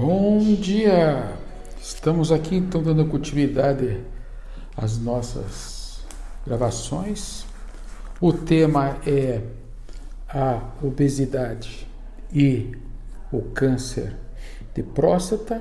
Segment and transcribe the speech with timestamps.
[0.00, 1.36] Bom dia!
[1.78, 4.00] Estamos aqui então dando continuidade
[4.74, 6.02] às nossas
[6.46, 7.44] gravações.
[8.18, 9.42] O tema é
[10.26, 11.86] a obesidade
[12.32, 12.74] e
[13.30, 14.16] o câncer
[14.74, 15.60] de próstata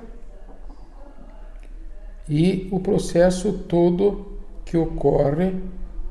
[2.29, 5.61] e o processo todo que ocorre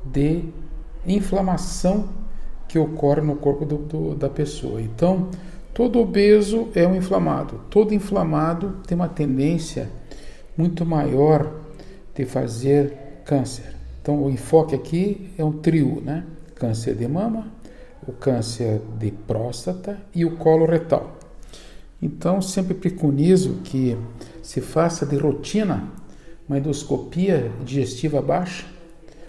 [0.05, 0.43] de
[1.03, 2.09] inflamação
[2.67, 4.79] que ocorre no corpo do, do, da pessoa.
[4.79, 5.31] Então,
[5.79, 7.61] todo obeso é um inflamado.
[7.69, 9.89] Todo inflamado tem uma tendência
[10.57, 11.53] muito maior
[12.13, 12.93] de fazer
[13.23, 13.77] câncer.
[14.01, 16.25] Então, o enfoque aqui é um trio, né?
[16.53, 17.47] Câncer de mama,
[18.05, 21.17] o câncer de próstata e o colo retal.
[22.01, 23.97] Então, sempre preconizo que
[24.43, 25.93] se faça de rotina
[26.45, 28.65] uma endoscopia digestiva baixa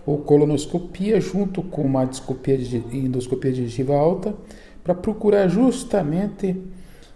[0.05, 4.35] ou colonoscopia junto com uma endoscopia digestiva alta
[4.83, 6.57] para procurar justamente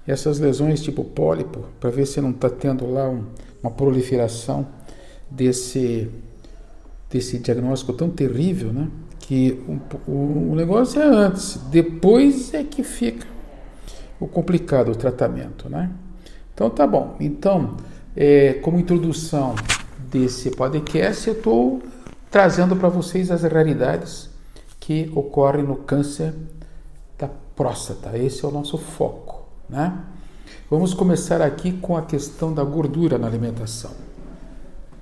[0.07, 3.25] essas lesões tipo pólipo, para ver se não está tendo lá um,
[3.63, 4.67] uma proliferação
[5.31, 6.11] desse,
[7.11, 8.89] desse diagnóstico tão terrível, né?
[9.19, 9.63] Que
[10.07, 13.27] o, o, o negócio é antes, depois é que fica
[14.21, 15.91] o complicado o tratamento, né?
[16.53, 17.17] Então tá bom.
[17.19, 17.77] Então,
[18.15, 19.55] é, como introdução
[20.11, 21.83] desse podcast, eu estou
[22.31, 24.31] trazendo para vocês as realidades
[24.79, 26.35] que ocorrem no câncer
[27.19, 28.17] da próstata.
[28.17, 30.05] Esse é o nosso foco, né?
[30.71, 33.93] Vamos começar aqui com a questão da gordura na alimentação.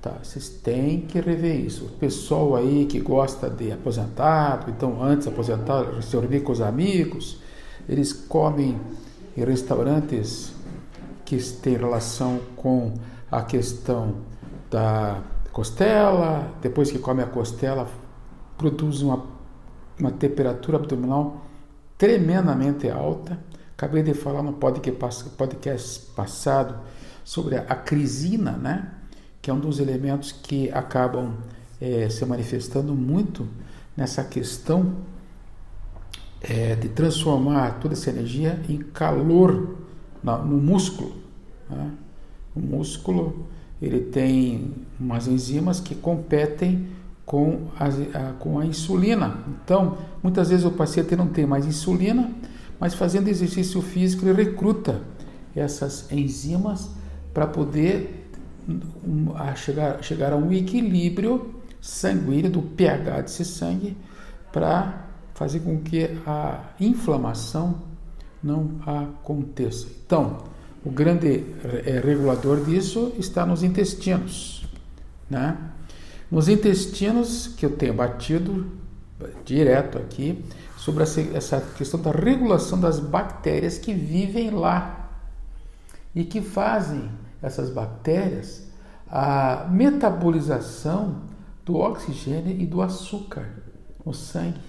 [0.01, 1.85] Tá, vocês têm que rever isso.
[1.85, 7.39] O pessoal aí que gosta de aposentado, então antes aposentado, se reunir com os amigos,
[7.87, 8.79] eles comem
[9.35, 10.53] em restaurantes
[11.23, 12.93] que têm relação com
[13.31, 14.15] a questão
[14.69, 17.87] da costela, depois que come a costela,
[18.57, 19.23] produz uma,
[19.97, 21.37] uma temperatura abdominal
[22.03, 23.39] tremendamente alta.
[23.77, 26.75] Acabei de falar no podcast, passado
[27.23, 28.91] sobre a crisina, né?
[29.41, 31.37] que é um dos elementos que acabam
[31.79, 33.47] é, se manifestando muito
[33.95, 34.97] nessa questão
[36.41, 39.77] é, de transformar toda essa energia em calor
[40.21, 41.15] no músculo.
[41.69, 41.89] Né?
[42.53, 43.47] O músculo
[43.81, 46.85] ele tem umas enzimas que competem
[47.25, 49.37] com a, a, com a insulina.
[49.63, 52.29] Então, muitas vezes o paciente não tem mais insulina,
[52.79, 55.01] mas fazendo exercício físico ele recruta
[55.55, 56.89] essas enzimas
[57.33, 58.29] para poder
[58.67, 63.97] um, a chegar, chegar a um equilíbrio sanguíneo do pH desse sangue
[64.51, 67.81] para fazer com que a inflamação
[68.41, 69.87] não aconteça.
[70.05, 70.43] Então,
[70.85, 74.65] o grande eh, regulador disso está nos intestinos.
[75.29, 75.57] Né?
[76.33, 78.65] Nos intestinos, que eu tenho batido
[79.45, 80.43] direto aqui,
[80.75, 85.11] sobre essa questão da regulação das bactérias que vivem lá
[86.15, 87.07] e que fazem
[87.39, 88.67] essas bactérias
[89.07, 91.21] a metabolização
[91.63, 93.47] do oxigênio e do açúcar
[94.03, 94.59] no sangue.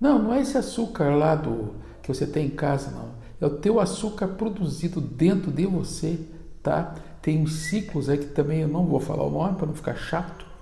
[0.00, 3.58] Não, não é esse açúcar lá do que você tem em casa, não é o
[3.58, 6.18] teu açúcar produzido dentro de você,
[6.62, 6.94] tá?
[7.20, 9.94] Tem uns ciclos aí que também eu não vou falar o nome para não ficar
[9.94, 10.55] chato,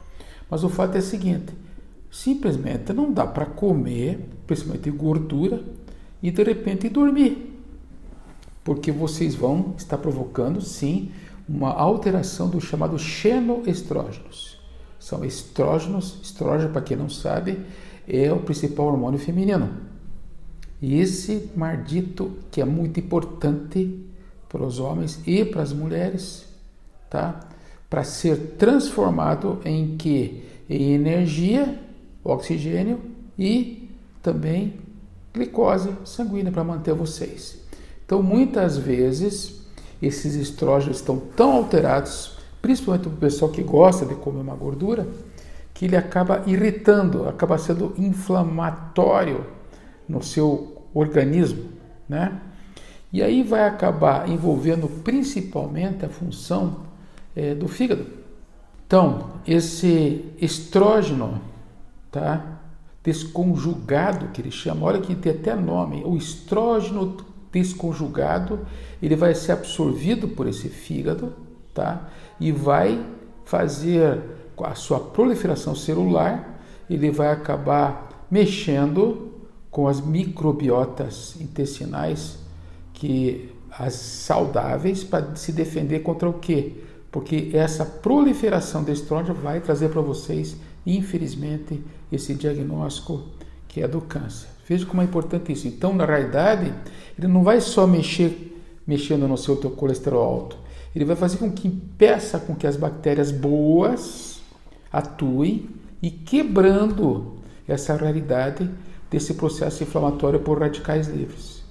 [0.50, 1.52] mas o fato é o seguinte:
[2.10, 5.62] simplesmente não dá para comer, principalmente gordura,
[6.22, 7.60] e de repente dormir,
[8.62, 11.10] porque vocês vão estar provocando sim
[11.48, 14.58] uma alteração do chamado xenoestrógenos.
[14.98, 17.60] São estrógenos, estrógeno, para quem não sabe,
[18.08, 19.70] é o principal hormônio feminino.
[20.80, 24.02] E esse mardito que é muito importante
[24.48, 26.46] para os homens e para as mulheres,
[27.10, 27.40] tá?
[27.94, 31.80] Para ser transformado em que em energia,
[32.24, 33.00] oxigênio
[33.38, 33.88] e
[34.20, 34.80] também
[35.32, 37.56] glicose sanguínea para manter vocês.
[38.04, 39.64] Então, muitas vezes
[40.02, 45.06] esses estrógenos estão tão alterados, principalmente para o pessoal que gosta de comer uma gordura,
[45.72, 49.46] que ele acaba irritando, acaba sendo inflamatório
[50.08, 51.66] no seu organismo,
[52.08, 52.40] né?
[53.12, 56.92] E aí vai acabar envolvendo principalmente a função
[57.34, 58.06] é, do fígado.
[58.86, 61.40] Então, esse estrógeno,
[62.10, 62.60] tá?
[63.02, 67.16] Desconjugado, que ele chama, olha que tem até nome, o estrógeno
[67.52, 68.66] desconjugado,
[69.02, 71.32] ele vai ser absorvido por esse fígado,
[71.72, 72.08] tá?
[72.40, 73.04] E vai
[73.44, 74.20] fazer
[74.58, 79.32] a sua proliferação celular, ele vai acabar mexendo
[79.70, 82.38] com as microbiotas intestinais
[82.92, 86.84] que as saudáveis para se defender contra o quê?
[87.14, 91.80] Porque essa proliferação de estrógeno vai trazer para vocês, infelizmente,
[92.10, 93.22] esse diagnóstico
[93.68, 94.48] que é do câncer.
[94.68, 95.68] Veja como é importante isso.
[95.68, 96.74] Então, na realidade,
[97.16, 100.58] ele não vai só mexer mexendo no seu teu colesterol alto,
[100.92, 104.42] Ele vai fazer com que impeça com que as bactérias boas
[104.92, 105.68] atuem
[106.02, 107.36] e quebrando
[107.68, 108.68] essa realidade
[109.08, 111.62] desse processo inflamatório por radicais livres.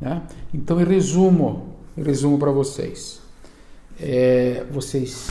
[0.00, 0.22] Né?
[0.52, 3.21] Então, em resumo, em resumo para vocês,
[4.02, 5.30] é, vocês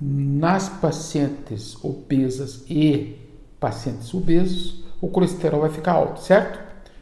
[0.00, 3.18] nas pacientes obesas e
[3.60, 6.58] pacientes obesos, o colesterol vai ficar alto, certo?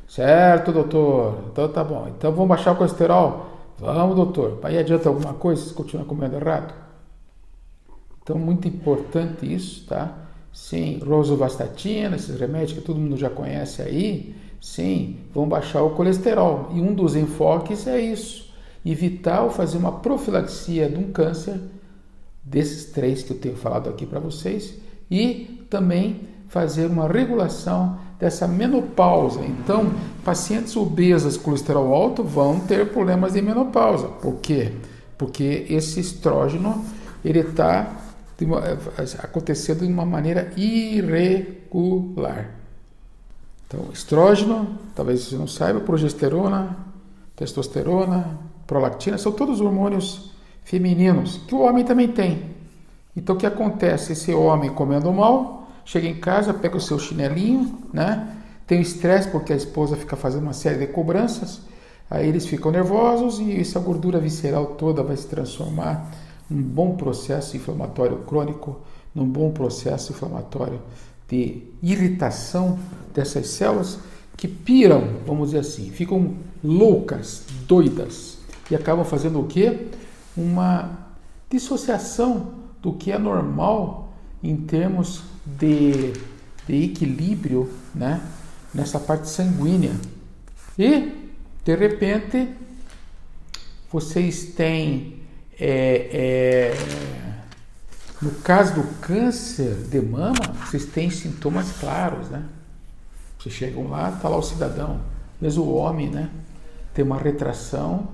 [0.08, 1.44] Certo, doutor.
[1.52, 2.08] Então tá bom.
[2.16, 3.56] Então vamos baixar o colesterol?
[3.78, 4.58] Vamos, doutor.
[4.62, 6.72] Aí adianta alguma coisa se continuar comendo errado?
[8.22, 10.12] Então, muito importante isso, tá?
[10.52, 16.70] Sim, rosuvastatina, esses remédios que todo mundo já conhece aí, sim, vão baixar o colesterol.
[16.74, 18.45] E um dos enfoques é isso:
[18.90, 21.60] evitar fazer uma profilaxia de um câncer,
[22.42, 24.74] desses três que eu tenho falado aqui para vocês,
[25.10, 29.40] e também fazer uma regulação dessa menopausa.
[29.44, 29.92] Então,
[30.24, 34.06] pacientes obesas colesterol alto vão ter problemas de menopausa.
[34.08, 34.72] Por quê?
[35.18, 36.84] Porque esse estrógeno
[37.24, 37.90] ele está
[39.22, 42.50] acontecendo de uma maneira irregular.
[43.66, 46.76] Então, estrógeno, talvez você não saiba, progesterona,
[47.34, 50.30] testosterona, prolactina, são todos hormônios
[50.64, 52.56] femininos que o homem também tem.
[53.16, 54.12] Então, o que acontece?
[54.12, 58.36] Esse homem comendo mal, chega em casa, pega o seu chinelinho, né?
[58.66, 61.60] Tem estresse porque a esposa fica fazendo uma série de cobranças,
[62.10, 66.10] aí eles ficam nervosos e essa gordura visceral toda vai se transformar
[66.50, 68.80] num bom processo inflamatório crônico,
[69.14, 70.80] num bom processo inflamatório
[71.28, 72.78] de irritação
[73.14, 73.98] dessas células
[74.36, 78.35] que piram, vamos dizer assim, ficam loucas, doidas
[78.70, 79.88] e acabam fazendo o quê?
[80.36, 80.98] Uma
[81.50, 86.12] dissociação do que é normal em termos de,
[86.66, 88.20] de equilíbrio, né?
[88.74, 89.92] nessa parte sanguínea.
[90.78, 91.30] E,
[91.64, 92.48] de repente,
[93.90, 95.22] vocês têm,
[95.58, 96.74] é, é,
[98.20, 102.44] no caso do câncer de mama, vocês têm sintomas claros, né?
[103.38, 105.00] Vocês chegam lá, está lá o cidadão,
[105.40, 106.28] mas o homem, né?
[106.92, 108.08] Tem uma retração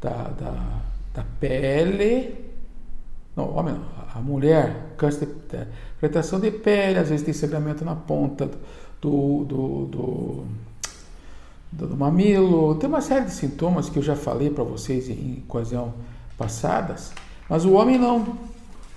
[0.00, 0.82] da, da,
[1.14, 2.34] da pele,
[3.36, 5.66] não, homem não, a mulher, câncer de,
[6.00, 8.50] retração de pele, às vezes tem sangramento na ponta
[9.00, 10.44] do, do, do,
[11.72, 15.42] do, do mamilo, tem uma série de sintomas que eu já falei para vocês em
[15.48, 15.94] ocasião
[16.36, 17.12] passadas,
[17.48, 18.38] mas o homem não.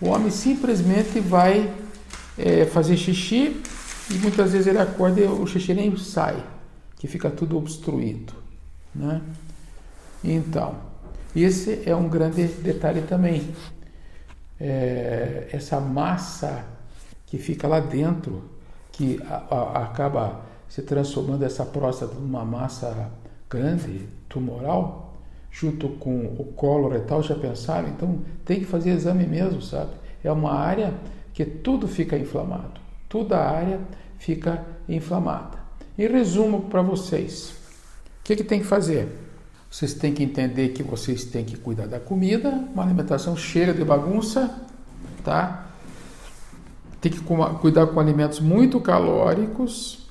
[0.01, 1.73] O homem simplesmente vai
[2.37, 3.61] é, fazer xixi
[4.09, 6.43] e muitas vezes ele acorda e o xixi nem sai,
[6.97, 8.33] que fica tudo obstruído.
[8.93, 9.21] Né?
[10.23, 10.75] Então,
[11.41, 13.53] esse é um grande detalhe também.
[14.59, 16.63] É, essa massa
[17.25, 18.43] que fica lá dentro
[18.91, 23.11] que a, a, acaba se transformando essa próstata numa massa
[23.49, 25.15] grande, tumoral,
[25.51, 27.89] junto com o colo retal, já pensaram?
[27.89, 29.91] Então tem que fazer exame mesmo, sabe?
[30.23, 30.93] É uma área
[31.33, 32.79] que tudo fica inflamado,
[33.09, 33.79] toda a área
[34.17, 35.57] fica inflamada.
[35.97, 37.51] Em resumo para vocês,
[38.21, 39.22] o que, que tem que fazer?
[39.73, 43.83] Vocês têm que entender que vocês têm que cuidar da comida, uma alimentação cheia de
[43.83, 44.63] bagunça,
[45.23, 45.65] tá?
[47.01, 47.19] tem que
[47.59, 50.07] cuidar com alimentos muito calóricos,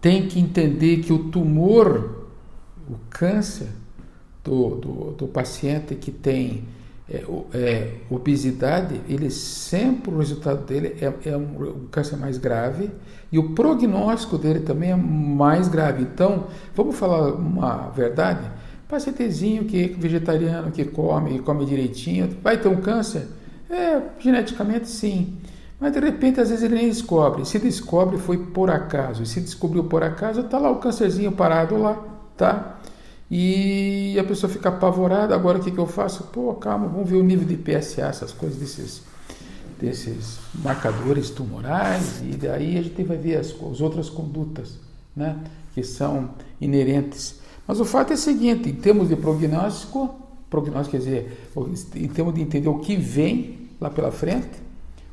[0.00, 2.26] tem que entender que o tumor,
[2.88, 3.68] o câncer
[4.42, 6.64] do, do, do paciente que tem
[7.08, 12.90] é, é, obesidade, ele sempre o resultado dele é, é um, câncer mais grave
[13.30, 16.02] e o prognóstico dele também é mais grave.
[16.02, 18.50] Então, vamos falar uma verdade:
[18.88, 23.28] pacientezinho que é vegetariano, que come, come direitinho, vai ter um câncer?
[23.70, 25.38] É, geneticamente sim.
[25.78, 27.44] Mas de repente, às vezes ele nem descobre.
[27.44, 29.22] Se descobre, foi por acaso.
[29.22, 32.02] E se descobriu por acaso, está lá o câncerzinho parado lá,
[32.36, 32.78] tá?
[33.30, 35.34] E a pessoa fica apavorada.
[35.34, 36.24] Agora o que, que eu faço?
[36.24, 39.02] Pô, calma, vamos ver o nível de PSA, essas coisas desses,
[39.80, 42.20] desses marcadores tumorais.
[42.22, 44.78] E daí a gente vai ver as, as outras condutas,
[45.14, 45.38] né?
[45.74, 46.30] Que são
[46.60, 47.40] inerentes.
[47.66, 50.14] Mas o fato é o seguinte: em termos de prognóstico,
[50.48, 51.50] prognóstico quer dizer,
[51.96, 54.64] em termos de entender o que vem lá pela frente,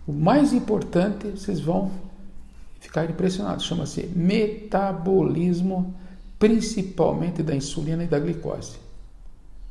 [0.08, 1.92] o mais importante, vocês vão
[2.80, 5.96] ficar impressionados, chama-se metabolismo,
[6.44, 8.76] principalmente da insulina e da glicose.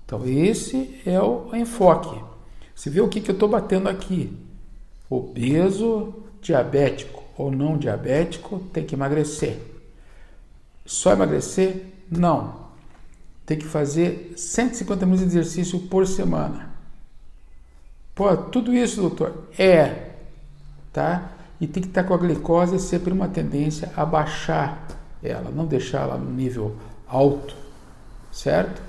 [0.06, 2.18] Então, esse é o enfoque.
[2.74, 4.34] Você vê o que, que eu estou batendo aqui?
[5.10, 9.60] Obeso, diabético ou não diabético tem que emagrecer.
[10.86, 11.88] Só emagrecer?
[12.10, 12.62] Não
[13.44, 16.70] tem que fazer 150 minutos de exercício por semana.
[18.14, 19.46] Pô, tudo isso, doutor?
[19.58, 20.12] É,
[20.90, 21.32] tá?
[21.60, 26.02] E tem que estar com a glicose sempre uma tendência a baixar ela, não deixar
[26.02, 26.74] ela no nível
[27.06, 27.54] alto,
[28.30, 28.82] certo?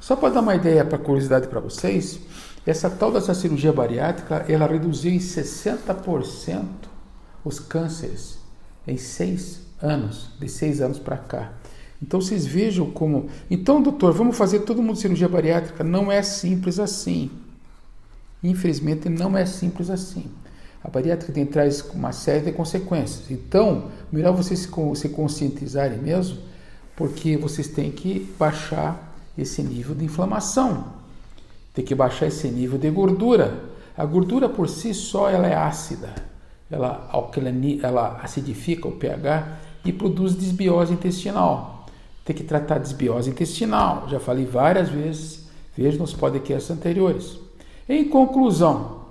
[0.00, 2.20] Só para dar uma ideia, para curiosidade para vocês,
[2.66, 6.64] essa tal dessa cirurgia bariátrica, ela reduziu em 60%
[7.44, 8.38] os cânceres
[8.86, 11.52] em seis anos, de seis anos para cá.
[12.02, 13.28] Então vocês vejam como.
[13.50, 15.82] Então, doutor, vamos fazer todo mundo cirurgia bariátrica?
[15.82, 17.30] Não é simples assim.
[18.42, 20.26] Infelizmente, não é simples assim.
[20.86, 23.28] A bariátrica tem, traz uma série de consequências.
[23.28, 26.38] Então, melhor vocês se conscientizarem mesmo,
[26.94, 30.84] porque vocês têm que baixar esse nível de inflamação,
[31.74, 33.64] tem que baixar esse nível de gordura.
[33.98, 36.14] A gordura por si só ela é ácida,
[36.70, 37.10] ela,
[37.82, 41.84] ela acidifica o pH e produz desbiose intestinal.
[42.24, 47.40] Tem que tratar desbiose intestinal, já falei várias vezes, veja nos podcasts anteriores.
[47.88, 49.05] Em conclusão,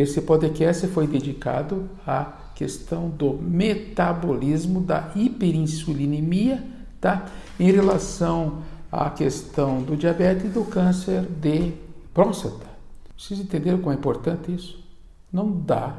[0.00, 6.64] esse podcast foi dedicado à questão do metabolismo da hiperinsulinemia,
[7.00, 7.26] tá?
[7.60, 11.72] Em relação à questão do diabetes e do câncer de
[12.14, 12.66] próstata.
[13.16, 14.82] Vocês entenderam como é importante isso?
[15.32, 15.96] Não dá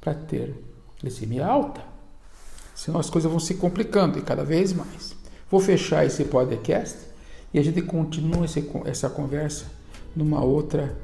[0.00, 0.54] para ter
[1.00, 1.82] glicemia alta.
[2.74, 5.14] Senão as coisas vão se complicando e cada vez mais.
[5.50, 6.98] Vou fechar esse podcast
[7.52, 9.66] e a gente continua esse, essa conversa
[10.16, 10.96] numa outra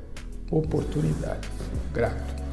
[0.51, 1.49] oportunidade.
[1.93, 2.48] Grato.